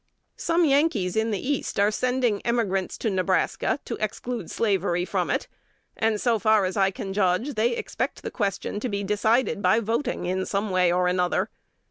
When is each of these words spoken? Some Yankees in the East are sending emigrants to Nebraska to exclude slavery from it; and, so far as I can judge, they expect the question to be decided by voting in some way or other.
Some 0.37 0.65
Yankees 0.65 1.15
in 1.15 1.29
the 1.29 1.47
East 1.47 1.79
are 1.79 1.91
sending 1.91 2.41
emigrants 2.41 2.97
to 2.97 3.09
Nebraska 3.11 3.79
to 3.85 3.97
exclude 3.97 4.49
slavery 4.49 5.05
from 5.05 5.29
it; 5.29 5.47
and, 5.95 6.19
so 6.19 6.39
far 6.39 6.65
as 6.65 6.75
I 6.75 6.89
can 6.89 7.13
judge, 7.13 7.53
they 7.53 7.75
expect 7.75 8.23
the 8.23 8.31
question 8.31 8.79
to 8.79 8.89
be 8.89 9.03
decided 9.03 9.61
by 9.61 9.79
voting 9.79 10.25
in 10.25 10.47
some 10.47 10.71
way 10.71 10.91
or 10.91 11.07
other. 11.07 11.51